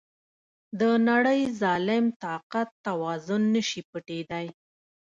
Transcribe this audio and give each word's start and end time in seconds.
د 0.79 0.81
نړی 1.09 1.39
ظالم 1.61 2.05
طاقت 2.23 2.69
توازن 2.85 3.41
نشي 3.55 3.81
پټیدای. 3.89 4.47